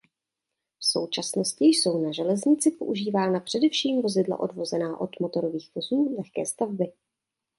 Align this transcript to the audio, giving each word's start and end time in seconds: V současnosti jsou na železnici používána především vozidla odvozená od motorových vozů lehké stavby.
V 0.79 0.85
současnosti 0.85 1.65
jsou 1.65 2.05
na 2.05 2.11
železnici 2.11 2.71
používána 2.71 3.39
především 3.39 4.01
vozidla 4.01 4.39
odvozená 4.39 4.97
od 5.01 5.09
motorových 5.19 5.75
vozů 5.75 6.15
lehké 6.17 6.45
stavby. 6.45 6.91